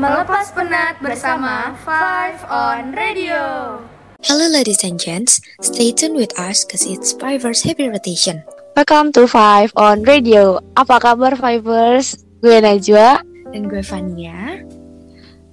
Melepas 0.00 0.48
penat 0.56 0.96
bersama 1.04 1.76
Five 1.84 2.40
on 2.48 2.96
Radio. 2.96 3.76
Hello 4.24 4.48
ladies 4.48 4.80
and 4.80 4.96
gents, 4.96 5.44
stay 5.60 5.92
tuned 5.92 6.16
with 6.16 6.32
us 6.40 6.64
cause 6.64 6.88
it's 6.88 7.12
Fiverr's 7.12 7.60
Happy 7.60 7.84
Rotation. 7.84 8.40
Welcome 8.72 9.12
to 9.12 9.28
Five 9.28 9.76
on 9.76 10.00
Radio. 10.08 10.64
Apa 10.72 11.04
kabar 11.04 11.36
Fivers? 11.36 12.16
Gue 12.40 12.64
Najwa. 12.64 13.20
Dan 13.52 13.68
gue 13.68 13.84
Fania. 13.84 14.64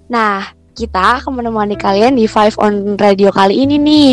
Nah, 0.07 0.47
kita 0.79 1.19
akan 1.19 1.43
menemani 1.43 1.75
kalian 1.75 2.15
di 2.15 2.23
Five 2.23 2.55
on 2.63 2.95
Radio 2.95 3.35
kali 3.35 3.67
ini 3.67 3.75
nih. 3.75 4.11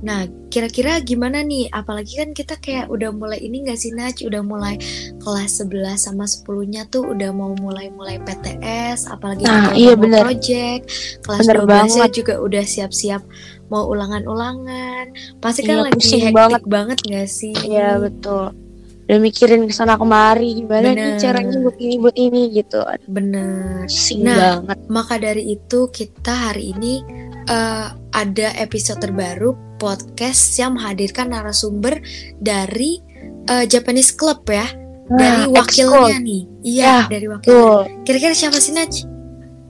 Nah, 0.00 0.24
kira-kira 0.48 0.96
gimana 0.98 1.40
nih? 1.40 1.68
Apalagi 1.68 2.16
kan 2.16 2.32
kita 2.32 2.56
kayak 2.56 2.88
udah 2.88 3.12
mulai 3.12 3.36
ini 3.36 3.62
gak 3.62 3.76
sih 3.76 3.92
Naj? 3.92 4.24
Udah 4.24 4.40
mulai 4.40 4.80
kelas 5.18 5.60
11 5.60 6.00
sama 6.00 6.24
10-nya 6.24 6.88
tuh 6.88 7.04
udah 7.06 7.28
mau 7.30 7.52
mulai-mulai 7.54 8.16
PTS, 8.18 9.04
apalagi 9.06 9.44
Nah, 9.44 9.68
kita 9.68 9.76
iya 9.76 9.92
mau 9.92 10.00
bener. 10.00 10.22
project. 10.24 10.82
Kelas 11.20 11.38
Bener 11.44 11.56
12 11.58 11.68
-nya 11.68 11.76
banget. 12.00 12.10
juga 12.16 12.34
udah 12.38 12.64
siap-siap 12.64 13.22
mau 13.68 13.84
ulangan-ulangan. 13.86 15.04
Pasti 15.38 15.60
kan 15.62 15.76
Iya, 15.76 15.84
lagi 15.86 16.00
hektik 16.00 16.32
banget. 16.32 16.62
banget. 16.64 16.98
gak 17.02 17.28
sih? 17.28 17.52
Iya 17.60 18.00
betul. 18.00 18.56
Udah 19.04 19.18
mikirin 19.18 19.66
ke 19.66 19.74
sana 19.74 19.94
kemari 19.94 20.54
gimana 20.56 20.86
nih 20.88 21.12
Bener. 21.12 21.20
caranya 21.20 21.56
buat 21.58 21.76
ini 21.76 21.94
buat 21.98 22.16
ini 22.16 22.42
gitu. 22.52 22.80
Bener. 23.06 23.84
Pusing 23.84 24.22
Nah, 24.22 24.62
banget. 24.64 24.78
Maka 24.88 25.14
dari 25.18 25.44
itu 25.50 25.90
kita 25.90 26.32
hari 26.48 26.72
ini 26.72 27.04
eh, 27.42 27.86
ada 28.12 28.48
episode 28.56 28.96
terbaru 28.98 29.50
podcast 29.80 30.54
yang 30.54 30.76
menghadirkan 30.76 31.32
narasumber 31.32 32.04
dari 32.36 33.00
eh, 33.48 33.64
Japanese 33.64 34.12
Club 34.12 34.44
ya, 34.44 34.68
dari 35.08 35.48
Nah, 35.48 35.56
wakilnya 35.56 35.96
ekskul. 36.12 36.22
nih. 36.22 36.42
Iya, 36.62 36.84
Ya, 36.84 36.96
dari 37.08 37.26
wakilnya. 37.26 38.04
Kira-kira 38.04 38.34
siapa 38.36 38.60
sih 38.60 38.70
Naj? 38.70 39.08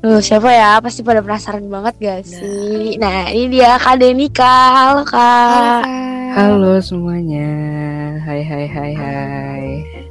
Tuh, 0.00 0.18
siapa 0.18 0.50
ya? 0.50 0.80
Pasti 0.80 1.00
pada 1.00 1.20
penasaran 1.20 1.64
banget 1.64 1.94
gak 1.98 2.20
sih? 2.24 2.96
Nah, 2.96 3.28
ini 3.28 3.54
dia 3.54 3.76
Kak 3.76 3.96
Denika. 3.96 4.56
Halo 4.74 5.02
Kak. 5.04 5.84
Halo 6.30 6.78
semuanya, 6.78 7.48
hai 8.20 8.40
hai 8.40 8.64
hai 8.64 8.92
hai. 8.92 9.64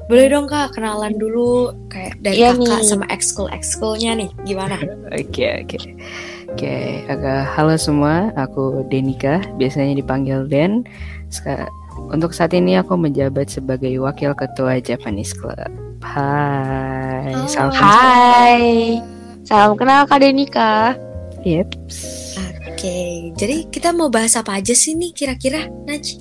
Boleh 0.05 0.27
dong 0.27 0.45
kak 0.45 0.73
kenalan 0.73 1.15
dulu 1.15 1.71
kayak 1.87 2.19
dari 2.19 2.41
Iya 2.41 2.51
kakak 2.51 2.65
nih. 2.75 2.83
sama 2.83 3.05
ekskul 3.07 3.47
ekskulnya 3.47 4.17
nih 4.17 4.29
gimana? 4.41 4.75
Oke 5.09 5.63
oke 5.63 5.77
oke. 6.49 6.77
Agak 7.09 7.41
halo 7.55 7.75
semua, 7.77 8.33
aku 8.33 8.85
Denika, 8.89 9.41
biasanya 9.57 9.97
dipanggil 9.97 10.45
Den. 10.49 10.85
Untuk 12.09 12.31
saat 12.33 12.55
ini 12.55 12.79
aku 12.79 12.95
menjabat 12.95 13.51
sebagai 13.51 13.91
wakil 14.01 14.33
ketua 14.33 14.79
Japanese 14.81 15.35
Club. 15.35 15.69
Hai, 15.99 17.35
Halo. 17.35 17.47
salam 17.51 17.71
Hai. 17.75 18.63
Salam 19.43 19.75
kenal 19.75 20.07
Kak 20.07 20.23
Denika. 20.23 20.95
Yeps. 21.43 22.35
Oke, 22.71 23.31
jadi 23.35 23.67
kita 23.67 23.91
mau 23.91 24.07
bahas 24.07 24.39
apa 24.39 24.55
aja 24.59 24.71
sih 24.71 24.95
nih 24.95 25.11
kira-kira 25.11 25.67
Naj? 25.83 26.15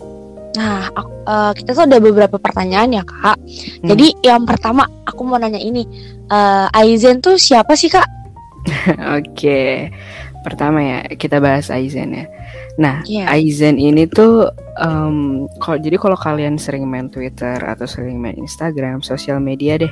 Nah, 0.59 0.91
aku- 0.91 1.23
eh, 1.23 1.53
kita 1.63 1.71
tuh 1.71 1.85
ada 1.87 1.99
beberapa 2.03 2.35
pertanyaan 2.35 2.99
ya 2.99 3.03
kak. 3.07 3.39
Hmm. 3.39 3.95
Jadi 3.95 4.11
yang 4.27 4.43
pertama 4.43 4.83
aku 5.07 5.23
mau 5.23 5.39
nanya 5.39 5.63
ini, 5.63 5.87
eh, 6.27 6.67
Aizen 6.75 7.23
tuh 7.23 7.39
siapa 7.39 7.79
sih 7.79 7.87
kak? 7.87 8.07
Oke, 9.19 9.87
pertama 10.43 10.79
ya 10.81 10.99
kita 11.19 11.43
bahas 11.43 11.69
Aizen 11.69 12.15
ya. 12.15 12.27
Nah, 12.79 13.03
Iya. 13.03 13.27
Aizen 13.27 13.75
ini 13.75 14.07
tuh, 14.07 14.55
em, 14.79 15.51
kalau 15.59 15.83
jadi 15.83 15.99
kalau 15.99 16.15
kalian 16.15 16.55
sering 16.63 16.87
main 16.87 17.11
Twitter 17.11 17.59
atau 17.59 17.91
sering 17.91 18.23
main 18.23 18.39
Instagram, 18.39 19.03
sosial 19.03 19.43
media 19.43 19.75
deh, 19.83 19.91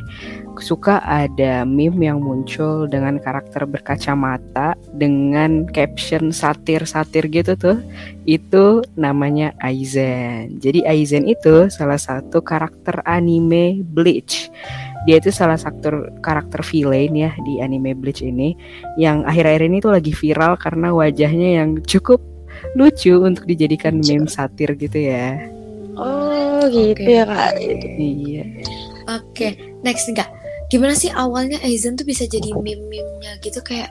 suka 0.62 1.02
ada 1.02 1.66
meme 1.66 2.06
yang 2.06 2.22
muncul 2.22 2.86
dengan 2.86 3.18
karakter 3.18 3.66
berkacamata 3.66 4.78
dengan 4.94 5.66
caption 5.74 6.30
satir-satir 6.30 7.26
gitu 7.26 7.58
tuh. 7.58 7.82
Itu 8.22 8.86
namanya 8.94 9.50
Aizen. 9.58 10.62
Jadi 10.62 10.86
Aizen 10.86 11.26
itu 11.26 11.66
salah 11.66 11.98
satu 11.98 12.38
karakter 12.38 13.02
anime 13.02 13.82
Bleach. 13.82 14.46
Dia 15.06 15.22
itu 15.22 15.30
salah 15.30 15.54
satu 15.56 16.10
karakter 16.18 16.66
villain 16.66 17.14
ya 17.14 17.30
di 17.46 17.62
anime 17.62 17.94
Bleach 17.94 18.20
ini 18.26 18.58
yang 18.98 19.22
akhir-akhir 19.22 19.62
ini 19.70 19.78
tuh 19.78 19.94
lagi 19.94 20.10
viral 20.10 20.58
karena 20.58 20.90
wajahnya 20.90 21.62
yang 21.62 21.78
cukup 21.86 22.18
lucu 22.74 23.14
untuk 23.22 23.46
dijadikan 23.46 24.02
Lucu. 24.02 24.18
meme 24.18 24.28
satir 24.28 24.74
gitu 24.74 24.98
ya. 24.98 25.38
Oh 25.96 26.60
gitu 26.68 27.00
Oke. 27.06 27.14
ya 27.14 27.24
kak. 27.24 27.52
Iya. 27.96 28.44
Oke, 29.06 29.48
next 29.86 30.10
nih 30.10 30.18
kak. 30.20 30.30
Gimana 30.66 30.98
sih 30.98 31.14
awalnya 31.14 31.62
Aizen 31.62 31.94
tuh 31.94 32.02
bisa 32.02 32.26
jadi 32.26 32.50
meme-meme-nya 32.50 33.38
gitu 33.38 33.62
kayak 33.62 33.88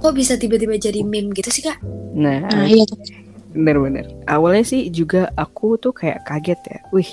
kok 0.00 0.12
bisa 0.12 0.36
tiba-tiba 0.36 0.76
jadi 0.76 1.00
meme 1.00 1.32
gitu 1.32 1.48
sih 1.48 1.64
kak? 1.64 1.80
Nah, 2.12 2.44
Nah 2.44 2.68
iya. 2.68 2.84
Bener-bener. 3.50 4.06
Awalnya 4.30 4.62
sih 4.62 4.82
juga 4.94 5.30
aku 5.34 5.74
tuh 5.80 5.90
kayak 5.90 6.22
kaget 6.26 6.60
ya. 6.70 6.78
Wih, 6.94 7.10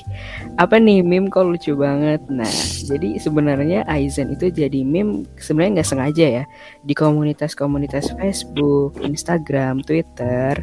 apa 0.62 0.78
nih 0.78 1.02
meme 1.02 1.30
kok 1.34 1.46
lucu 1.50 1.74
banget. 1.74 2.22
Nah, 2.30 2.50
jadi 2.86 3.18
sebenarnya 3.18 3.84
Aizen 3.90 4.34
itu 4.34 4.54
jadi 4.54 4.86
meme 4.86 5.26
sebenarnya 5.42 5.82
nggak 5.82 5.90
sengaja 5.90 6.26
ya 6.42 6.44
di 6.86 6.94
komunitas-komunitas 6.94 8.14
Facebook, 8.18 8.98
Instagram, 9.02 9.82
Twitter 9.82 10.62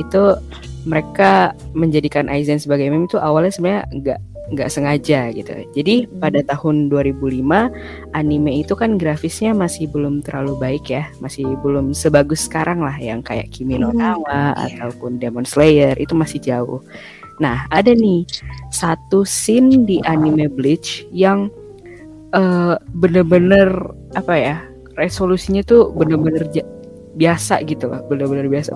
itu 0.00 0.22
mereka 0.88 1.52
menjadikan 1.76 2.32
Aizen 2.32 2.56
sebagai 2.56 2.88
meme 2.88 3.04
itu 3.04 3.20
awalnya 3.20 3.52
sebenarnya 3.52 3.84
nggak 3.92 4.20
nggak 4.50 4.70
sengaja 4.70 5.30
gitu. 5.30 5.54
Jadi 5.72 6.10
pada 6.18 6.42
tahun 6.42 6.90
2005 6.90 7.70
anime 8.14 8.52
itu 8.62 8.74
kan 8.74 8.98
grafisnya 8.98 9.54
masih 9.54 9.86
belum 9.86 10.26
terlalu 10.26 10.58
baik 10.58 10.90
ya, 10.90 11.06
masih 11.22 11.46
belum 11.62 11.94
sebagus 11.94 12.50
sekarang 12.50 12.82
lah 12.82 12.94
yang 12.98 13.22
kayak 13.22 13.50
Kimi 13.54 13.78
no 13.78 13.94
Hmm, 13.94 13.98
Nawa 14.02 14.54
iya. 14.66 14.86
ataupun 14.86 15.22
Demon 15.22 15.46
Slayer 15.46 15.94
itu 15.98 16.12
masih 16.18 16.42
jauh. 16.42 16.82
Nah, 17.40 17.64
ada 17.72 17.94
nih 17.94 18.26
satu 18.68 19.24
scene 19.24 19.86
di 19.88 20.02
anime 20.04 20.50
Bleach 20.50 21.06
yang 21.14 21.48
eh, 22.34 22.74
bener-bener 22.94 23.70
apa 24.18 24.34
ya 24.36 24.56
resolusinya 24.98 25.64
tuh 25.64 25.94
bener-bener 25.96 26.44
biasa 27.10 27.62
gitu 27.66 27.90
loh, 27.90 28.00
bener-bener 28.06 28.46
biasa. 28.46 28.70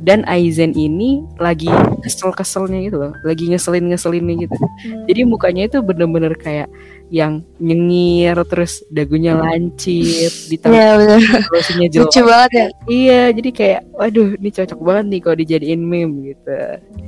Dan 0.00 0.24
Aizen 0.24 0.72
ini 0.72 1.20
lagi 1.36 1.68
kesel-keselnya 2.00 2.80
gitu 2.88 2.96
loh, 2.96 3.12
lagi 3.24 3.44
ngeselin-ngeselinnya 3.52 4.48
gitu. 4.48 4.56
Jadi 5.04 5.20
mukanya 5.28 5.68
itu 5.68 5.78
bener-bener 5.84 6.32
kayak 6.38 6.68
yang 7.08 7.40
nyengir 7.56 8.36
terus 8.52 8.84
dagunya 8.92 9.32
lancip 9.32 10.28
ditambah 10.52 10.76
Iya 10.76 10.90
benar. 11.00 11.20
resolusinya 11.40 11.86
jelek. 11.88 12.04
Lucu 12.04 12.20
banget 12.20 12.50
ya. 12.52 12.66
Iya, 12.88 13.22
jadi 13.32 13.50
kayak 13.52 13.80
waduh, 13.96 14.28
ini 14.36 14.48
cocok 14.52 14.78
banget 14.84 15.04
nih 15.08 15.20
kalau 15.24 15.36
dijadiin 15.40 15.82
meme 15.84 16.14
gitu. 16.32 16.58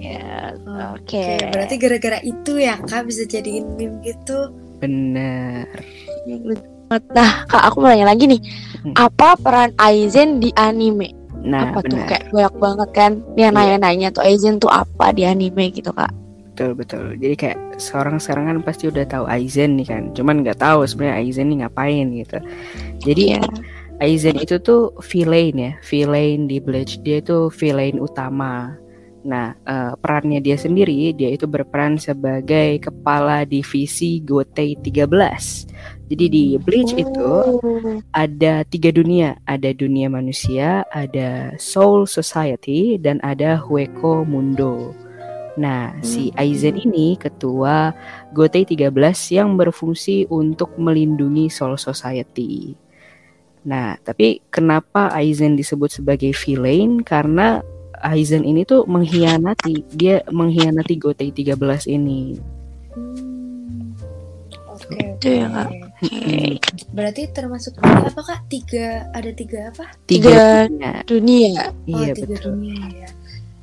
Ya, 0.00 0.56
Oke, 0.96 1.20
Oke. 1.36 1.52
berarti 1.52 1.74
gara-gara 1.76 2.18
itu 2.24 2.52
ya 2.56 2.80
kak 2.80 3.08
bisa 3.08 3.28
jadiin 3.28 3.76
meme 3.76 4.00
gitu. 4.04 4.56
Bener. 4.80 5.68
Nah 6.90 7.46
kak 7.46 7.62
aku 7.70 7.86
mau 7.86 7.94
nanya 7.94 8.10
lagi 8.10 8.26
nih, 8.26 8.42
Hmm. 8.82 8.94
apa 8.98 9.38
peran 9.38 9.70
Aizen 9.78 10.42
di 10.42 10.50
anime? 10.58 11.14
Nah, 11.40 11.70
apa 11.70 11.80
tuh 11.86 11.96
bener. 11.96 12.08
kayak 12.10 12.24
banyak 12.34 12.54
banget 12.58 12.88
kan? 12.92 13.12
Yang 13.32 13.52
Iya. 13.54 13.56
nanya-nanya 13.56 14.08
tuh 14.10 14.22
Aizen 14.26 14.58
tuh 14.58 14.68
apa 14.68 15.14
di 15.14 15.22
anime 15.22 15.70
gitu 15.70 15.94
kak? 15.94 16.10
Betul 16.50 16.74
betul. 16.74 17.04
Jadi 17.16 17.34
kayak 17.38 17.58
seorang 17.78 18.18
sekarang 18.18 18.44
kan 18.50 18.58
pasti 18.60 18.90
udah 18.90 19.06
tahu 19.06 19.24
Aizen 19.24 19.78
nih 19.78 19.86
kan. 19.86 20.02
Cuman 20.12 20.42
nggak 20.42 20.58
tahu 20.58 20.82
sebenarnya 20.84 21.16
Aizen 21.22 21.46
nih 21.48 21.58
ngapain 21.62 22.06
gitu. 22.12 22.38
Jadi 23.00 23.22
Iya. 23.32 23.42
Aizen 24.00 24.36
itu 24.36 24.56
tuh 24.58 24.90
villain 25.00 25.54
ya, 25.54 25.72
villain 25.80 26.44
di 26.44 26.58
Bleach. 26.58 26.98
Dia 27.00 27.20
itu 27.22 27.48
villain 27.54 27.96
utama. 27.96 28.74
Nah, 29.20 29.52
eh, 29.62 29.92
perannya 30.00 30.40
dia 30.40 30.56
sendiri, 30.56 31.12
dia 31.12 31.28
itu 31.28 31.44
berperan 31.44 31.96
sebagai 31.96 32.80
kepala 32.80 33.44
divisi 33.44 34.18
Gotei 34.20 34.74
13. 34.74 35.68
Jadi 36.10 36.26
di 36.26 36.44
Bleach 36.58 36.90
itu 36.98 37.22
Oh. 37.22 38.02
ada 38.10 38.66
tiga 38.66 38.90
dunia, 38.90 39.38
ada 39.46 39.70
dunia 39.70 40.10
manusia, 40.10 40.82
ada 40.90 41.54
Soul 41.54 42.10
Society, 42.10 42.98
dan 42.98 43.22
ada 43.22 43.54
Hueko 43.62 44.26
Mundo. 44.26 44.90
Nah, 45.54 45.94
si 46.02 46.34
Aizen 46.34 46.82
ini 46.82 47.14
ketua 47.14 47.94
Gotei 48.34 48.66
13 48.66 49.30
yang 49.30 49.54
berfungsi 49.54 50.26
untuk 50.26 50.74
melindungi 50.74 51.46
Soul 51.46 51.78
Society. 51.78 52.74
Nah, 53.66 53.94
tapi 54.00 54.40
kenapa 54.48 55.12
Aizen 55.12 55.54
disebut 55.54 55.92
sebagai 56.00 56.32
villain? 56.32 57.04
Karena 57.04 57.60
Aizen 58.00 58.42
ini 58.48 58.64
tuh 58.64 58.88
mengkhianati, 58.88 59.84
dia 59.94 60.24
mengkhianati 60.32 60.94
Gotei 60.96 61.30
13 61.30 61.84
ini. 61.86 62.40
Oke, 64.70 64.96
Itu 65.20 65.28
ya, 65.28 65.46
Kak. 65.52 65.70
Berarti 66.90 67.28
termasuk 67.30 67.76
ini 67.76 68.08
apa 68.08 68.20
kak? 68.20 68.40
Tiga 68.48 68.86
ada 69.10 69.30
tiga 69.30 69.70
apa? 69.70 69.84
Tiga 70.04 70.64
dunia. 70.66 70.92
dunia. 71.04 71.62
Oh 71.68 72.00
Iya 72.00 72.12
tiga 72.14 72.36
betul. 72.36 72.52
dunia 72.56 72.84
ya. 72.96 73.08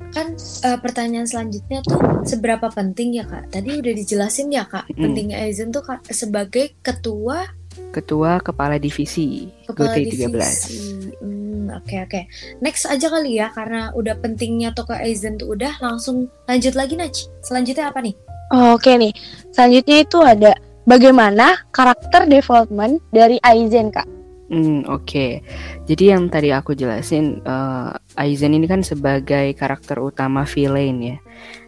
Kan 0.08 0.32
eh, 0.38 0.78
pertanyaan 0.80 1.28
selanjutnya 1.28 1.84
tuh 1.84 1.98
seberapa 2.24 2.70
penting 2.70 3.18
ya 3.18 3.24
kak? 3.24 3.52
Tadi 3.52 3.76
udah 3.76 3.92
dijelasin 3.92 4.48
ya 4.48 4.64
kak, 4.64 4.88
Mm. 4.88 4.96
pentingnya 4.98 5.36
Aizen 5.38 5.68
tuh 5.68 5.82
Kak, 5.82 6.06
sebagai 6.08 6.74
ketua 6.80 7.44
Ketua 7.88 8.40
Kepala 8.40 8.76
Divisi 8.76 9.48
Kepala 9.64 9.94
GT13. 9.94 10.28
divisi. 10.28 10.76
Hmm, 11.20 11.70
oke 11.70 11.96
oke. 12.04 12.20
Next 12.58 12.84
aja 12.84 13.06
kali 13.06 13.36
ya 13.36 13.48
karena 13.48 13.92
udah 13.92 14.16
pentingnya 14.18 14.72
toko 14.72 14.92
Aizen 14.92 15.36
tuh 15.36 15.52
udah 15.52 15.76
langsung 15.78 16.26
lanjut 16.44 16.74
lagi 16.74 16.96
Naj. 16.96 17.28
Selanjutnya 17.40 17.88
apa 17.88 18.00
nih? 18.00 18.16
Oke 18.48 18.96
nih, 18.96 19.12
selanjutnya 19.52 19.96
itu 20.00 20.18
ada 20.18 20.56
bagaimana 20.88 21.60
karakter 21.70 22.24
development 22.24 23.04
dari 23.12 23.36
Aizen 23.44 23.92
kak. 23.92 24.08
Hmm, 24.48 24.80
oke. 24.88 25.44
Jadi 25.84 26.04
yang 26.08 26.32
tadi 26.32 26.48
aku 26.56 26.72
jelasin, 26.72 27.44
eh, 27.44 27.90
Aizen 28.16 28.56
ini 28.56 28.64
kan 28.64 28.80
sebagai 28.80 29.52
karakter 29.52 30.00
utama 30.00 30.48
villain 30.48 30.96
ya. 31.04 31.16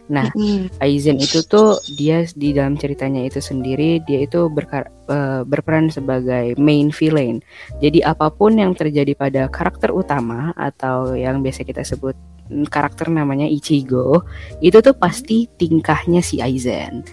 Nah, 0.09 0.27
Aizen 0.81 1.21
itu 1.21 1.45
tuh 1.45 1.77
dia 1.93 2.25
di 2.33 2.51
dalam 2.51 2.75
ceritanya 2.75 3.21
itu 3.21 3.37
sendiri 3.37 4.01
dia 4.03 4.25
itu 4.25 4.49
berkar- 4.49 4.89
eh, 5.07 5.45
berperan 5.45 5.93
sebagai 5.93 6.57
main 6.57 6.89
villain. 6.89 7.45
Jadi 7.77 8.01
apa 8.01 8.33
pun 8.33 8.57
yang 8.57 8.73
terjadi 8.73 9.13
pada 9.13 9.45
karakter 9.45 9.93
utama 9.93 10.49
atau 10.57 11.13
yang 11.13 11.45
biasa 11.45 11.61
kita 11.61 11.85
sebut 11.85 12.17
mm, 12.49 12.65
karakter 12.73 13.13
namanya 13.13 13.45
Ichigo, 13.45 14.25
itu 14.57 14.81
tuh 14.81 14.97
pasti 14.97 15.45
tingkahnya 15.53 16.25
si 16.25 16.41
Aizen. 16.41 17.05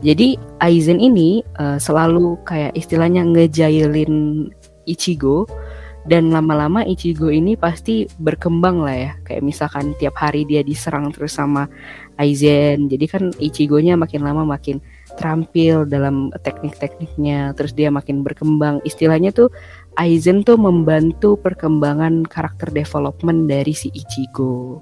Jadi 0.00 0.40
Aizen 0.64 0.96
ini 0.96 1.44
eh, 1.60 1.78
selalu 1.78 2.40
kayak 2.48 2.72
istilahnya 2.76 3.24
ngejailin 3.24 4.48
Ichigo 4.88 5.44
dan 6.08 6.32
lama-lama 6.32 6.80
Ichigo 6.88 7.28
ini 7.28 7.52
pasti 7.60 8.08
berkembang 8.16 8.80
lah 8.80 8.96
ya. 8.96 9.12
Kayak 9.28 9.44
misalkan 9.44 9.92
tiap 10.00 10.16
hari 10.16 10.48
dia 10.48 10.64
diserang 10.64 11.12
terus 11.12 11.36
sama 11.36 11.68
Aizen. 12.16 12.88
Jadi 12.88 13.04
kan 13.04 13.28
Ichigonya 13.36 14.00
makin 14.00 14.24
lama 14.24 14.48
makin 14.48 14.80
terampil 15.20 15.84
dalam 15.84 16.32
teknik-tekniknya. 16.40 17.52
Terus 17.52 17.76
dia 17.76 17.92
makin 17.92 18.24
berkembang. 18.24 18.80
Istilahnya 18.88 19.36
tuh 19.36 19.52
Aizen 20.00 20.40
tuh 20.40 20.56
membantu 20.56 21.36
perkembangan 21.36 22.24
karakter 22.24 22.72
development 22.72 23.52
dari 23.52 23.76
si 23.76 23.92
Ichigo. 23.92 24.80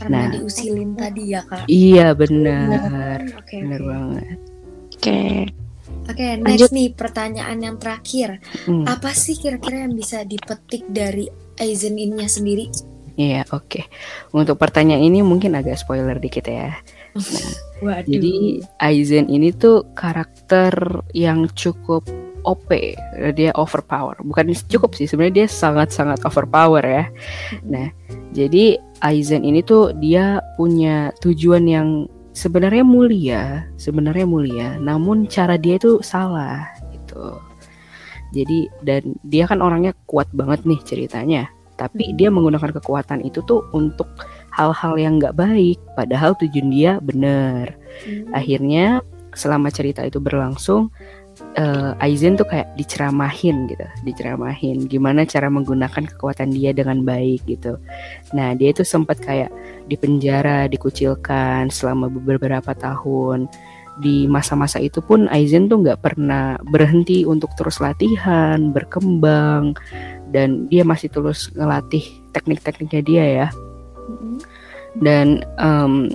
Karena 0.00 0.26
Nah. 0.26 0.40
diusilin 0.40 0.96
tadi 0.96 1.36
ya 1.36 1.44
kak. 1.44 1.68
Iya 1.68 2.16
benar. 2.16 3.20
Benar 3.20 3.20
oke. 3.36 3.84
banget. 3.84 4.38
Oke. 5.04 5.52
Oke, 6.04 6.36
Lanjut. 6.36 6.68
next 6.68 6.72
nih 6.72 6.88
pertanyaan 6.92 7.58
yang 7.60 7.76
terakhir. 7.76 8.40
Hmm. 8.64 8.84
Apa 8.88 9.12
sih 9.12 9.36
kira-kira 9.36 9.84
yang 9.84 9.96
bisa 9.96 10.24
dipetik 10.24 10.84
dari 10.88 11.28
Aizen 11.60 11.96
ininya 11.96 12.28
sendiri? 12.28 12.68
Iya, 13.16 13.44
oke. 13.52 13.84
Untuk 14.32 14.56
pertanyaan 14.56 15.04
ini 15.04 15.20
mungkin 15.20 15.56
agak 15.56 15.80
spoiler 15.80 16.16
dikit 16.16 16.44
ya. 16.48 16.76
Waduh. 17.84 18.08
Jadi 18.08 18.64
Aizen 18.80 19.28
ini 19.28 19.52
tuh 19.52 19.84
karakter 19.92 20.72
yang 21.12 21.48
cukup 21.52 22.04
OP, 22.44 22.68
dia 23.32 23.50
overpower. 23.56 24.20
Bukan 24.20 24.52
cukup 24.68 24.92
sih, 24.92 25.08
sebenarnya 25.08 25.44
dia 25.44 25.48
sangat-sangat 25.48 26.20
overpower 26.28 26.84
ya. 26.84 27.04
Nah, 27.64 27.88
jadi 28.36 28.76
Aizen 29.00 29.44
ini 29.44 29.64
tuh 29.64 29.96
dia 29.96 30.44
punya 30.60 31.12
tujuan 31.24 31.64
yang 31.64 31.88
sebenarnya 32.34 32.82
mulia, 32.82 33.64
sebenarnya 33.78 34.26
mulia, 34.26 34.68
namun 34.82 35.30
cara 35.30 35.54
dia 35.54 35.78
itu 35.78 36.02
salah 36.02 36.66
gitu. 36.90 37.38
Jadi 38.34 38.66
dan 38.82 39.14
dia 39.22 39.46
kan 39.46 39.62
orangnya 39.62 39.94
kuat 40.10 40.26
banget 40.34 40.66
nih 40.66 40.80
ceritanya, 40.82 41.46
tapi 41.78 42.10
Hmm. 42.10 42.16
dia 42.18 42.28
menggunakan 42.34 42.74
kekuatan 42.82 43.22
itu 43.22 43.38
tuh 43.46 43.62
untuk 43.70 44.10
hal-hal 44.50 44.98
yang 44.98 45.22
nggak 45.22 45.38
baik, 45.38 45.78
padahal 45.94 46.34
tujuan 46.42 46.68
dia 46.74 46.92
bener 46.98 47.78
Hmm. 48.02 48.34
akhirnya 48.34 49.00
selama 49.34 49.70
cerita 49.70 50.02
itu 50.02 50.18
berlangsung 50.18 50.90
eh, 51.54 51.92
Aizen 52.02 52.34
tuh 52.34 52.46
kayak 52.46 52.74
diceramahin 52.78 53.70
gitu 53.70 53.86
diceramahin 54.02 54.86
gimana 54.90 55.22
cara 55.26 55.46
menggunakan 55.50 56.04
kekuatan 56.14 56.50
dia 56.50 56.74
dengan 56.74 57.02
baik 57.06 57.46
gitu. 57.46 57.78
Nah 58.34 58.54
dia 58.58 58.74
itu 58.74 58.82
sempat 58.82 59.22
kayak 59.22 59.50
dipenjara 59.86 60.66
dikucilkan 60.70 61.70
selama 61.70 62.10
beberapa 62.10 62.74
tahun. 62.74 63.46
Di 64.02 64.26
masa-masa 64.26 64.82
itu 64.82 64.98
pun 64.98 65.30
Aizen 65.30 65.70
tuh 65.70 65.86
nggak 65.86 66.02
pernah 66.02 66.58
berhenti 66.66 67.22
untuk 67.22 67.54
terus 67.54 67.78
latihan 67.78 68.74
berkembang 68.74 69.78
dan 70.34 70.66
dia 70.66 70.82
masih 70.82 71.06
terus 71.14 71.46
ngelatih 71.54 72.02
teknik-tekniknya 72.34 73.02
dia 73.06 73.24
ya. 73.24 73.48
Mm-mm. 74.04 74.36
dan 75.00 75.40
em, 75.58 76.12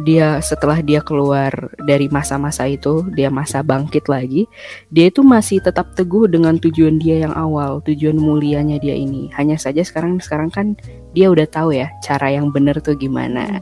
dia 0.00 0.40
setelah 0.40 0.80
dia 0.80 1.04
keluar 1.04 1.52
dari 1.84 2.08
masa-masa 2.08 2.64
itu 2.64 3.04
dia 3.12 3.28
masa 3.28 3.60
bangkit 3.60 4.08
lagi 4.08 4.48
dia 4.88 5.12
itu 5.12 5.20
masih 5.20 5.60
tetap 5.60 5.92
teguh 5.92 6.24
dengan 6.24 6.56
tujuan 6.56 6.96
dia 6.96 7.28
yang 7.28 7.34
awal 7.36 7.84
tujuan 7.84 8.16
mulianya 8.16 8.80
dia 8.80 8.96
ini. 8.96 9.28
Hanya 9.36 9.60
saja 9.60 9.84
sekarang 9.84 10.16
sekarang 10.24 10.48
kan 10.48 10.66
dia 11.12 11.28
udah 11.28 11.44
tahu 11.44 11.76
ya 11.76 11.92
cara 12.00 12.32
yang 12.32 12.48
benar 12.48 12.80
tuh 12.80 12.96
gimana. 12.96 13.60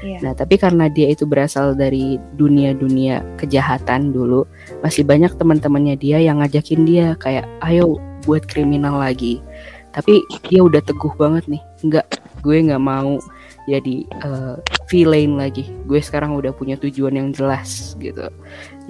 Iya. 0.00 0.16
nah 0.24 0.32
tapi 0.32 0.56
karena 0.56 0.88
dia 0.88 1.12
itu 1.12 1.28
berasal 1.28 1.76
dari 1.76 2.16
dunia-dunia 2.40 3.20
kejahatan 3.36 4.16
dulu 4.16 4.48
masih 4.80 5.04
banyak 5.04 5.28
teman-temannya 5.36 6.00
dia 6.00 6.16
yang 6.16 6.40
ngajakin 6.40 6.88
dia 6.88 7.12
kayak 7.20 7.44
ayo 7.68 8.00
buat 8.24 8.44
kriminal 8.48 8.96
lagi. 8.96 9.44
Tapi 9.92 10.24
dia 10.48 10.64
udah 10.64 10.80
teguh 10.80 11.12
banget 11.20 11.44
nih. 11.52 11.62
Nggak 11.84 12.06
gue 12.40 12.56
nggak 12.64 12.80
mau 12.80 13.20
jadi 13.68 13.96
eh, 14.08 14.56
villain 14.90 15.38
lagi 15.38 15.70
gue 15.86 16.02
sekarang 16.02 16.34
udah 16.34 16.50
punya 16.50 16.74
tujuan 16.74 17.14
yang 17.14 17.28
jelas 17.30 17.94
gitu 18.02 18.26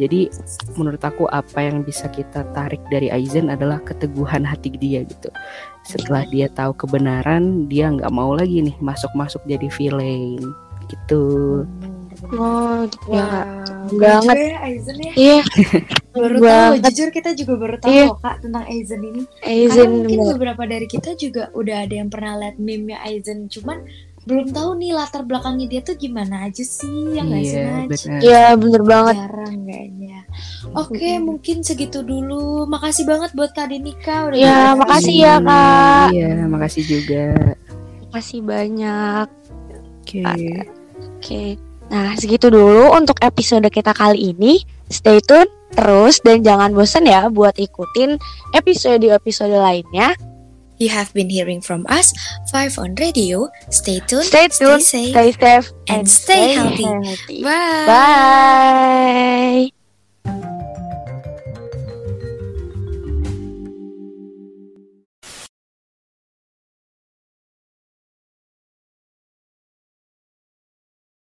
jadi 0.00 0.32
menurut 0.74 1.04
aku 1.04 1.28
apa 1.28 1.60
yang 1.60 1.84
bisa 1.84 2.08
kita 2.08 2.48
tarik 2.56 2.80
dari 2.88 3.12
Aizen 3.12 3.52
adalah 3.52 3.84
keteguhan 3.84 4.42
hati 4.42 4.72
dia 4.74 5.04
gitu 5.04 5.28
setelah 5.84 6.24
dia 6.26 6.48
tahu 6.48 6.72
kebenaran 6.72 7.68
dia 7.68 7.92
nggak 7.92 8.10
mau 8.10 8.32
lagi 8.32 8.64
nih 8.64 8.76
masuk-masuk 8.80 9.44
jadi 9.44 9.68
villain 9.70 10.40
gitu 10.88 11.64
Oh, 12.20 12.84
gitu 12.84 13.16
ya 13.16 13.24
kak. 13.24 13.46
Wow, 13.88 13.96
Banget. 13.96 14.36
lucu 14.36 14.44
ya 14.44 14.58
Aizen 14.60 14.96
ya. 15.00 15.12
Iya, 15.16 15.38
Baru 16.12 16.36
tahu, 16.36 16.44
banget. 16.44 16.80
jujur 16.92 17.08
kita 17.10 17.30
juga 17.32 17.52
baru 17.56 17.76
tahu 17.80 17.90
Iya. 17.90 18.04
loh 18.04 18.18
kak 18.20 18.36
tentang 18.44 18.64
Aizen 18.68 19.00
ini. 19.00 19.22
Karena 19.24 19.48
Aizen 19.48 19.88
mungkin 19.88 20.18
bener. 20.20 20.32
beberapa 20.36 20.62
dari 20.68 20.84
kita 20.84 21.10
juga 21.16 21.48
udah 21.56 21.76
ada 21.80 21.94
yang 21.96 22.12
pernah 22.12 22.36
lihat 22.36 22.60
meme-nya 22.60 23.00
Aizen, 23.00 23.48
cuman 23.48 23.88
belum 24.20 24.52
tahu 24.52 24.76
nih 24.76 24.92
latar 24.92 25.24
belakangnya 25.24 25.66
dia 25.66 25.80
tuh 25.80 25.96
gimana 25.96 26.44
aja 26.44 26.60
sih 26.60 27.16
yang 27.16 27.28
nggak 27.28 27.40
sih 27.42 27.56
iya 27.56 27.64
Naj? 27.64 27.88
benar 27.88 28.20
Iya, 28.20 28.44
bener 28.54 28.82
banget. 28.84 29.14
Jarang 29.16 29.56
kayaknya. 29.64 30.18
Oke, 30.70 31.10
mungkin 31.18 31.56
segitu 31.60 31.98
dulu. 32.00 32.62
Makasih 32.64 33.08
banget 33.08 33.32
buat 33.32 33.50
Kak 33.50 33.72
Denika 33.72 34.28
udah 34.28 34.36
Ya, 34.36 34.54
berbagi. 34.70 34.78
makasih 34.78 35.14
ya, 35.16 35.34
Kak. 35.40 36.06
iya 36.12 36.30
makasih 36.44 36.82
juga 36.84 37.24
Makasih 38.06 38.40
banyak. 38.42 39.26
oke 40.00 40.20
Oke. 41.16 41.42
Nah, 41.88 42.14
segitu 42.14 42.48
dulu 42.48 42.92
untuk 42.92 43.18
episode 43.20 43.66
kita 43.66 43.90
kali 43.90 44.30
ini. 44.30 44.62
Stay 44.86 45.18
tune 45.20 45.48
terus 45.70 46.18
dan 46.20 46.42
jangan 46.42 46.70
bosan 46.70 47.06
ya 47.06 47.26
buat 47.26 47.54
ikutin 47.54 48.18
episode-episode 48.52 49.54
lainnya. 49.54 50.14
You 50.80 50.88
have 50.88 51.12
been 51.12 51.28
hearing 51.28 51.60
from 51.60 51.84
us, 51.90 52.16
Five 52.50 52.78
on 52.78 52.94
Radio. 52.96 53.48
Stay 53.68 54.00
tuned, 54.00 54.24
Stay 54.24 54.48
tuned, 54.48 54.80
safe. 54.82 55.12
stay 55.12 55.32
safe, 55.32 55.68
and 55.88 56.08
stay 56.08 56.54
healthy. 56.56 56.84
healthy. 56.88 57.42
Bye. 57.44 57.84
Bye. 57.86 59.70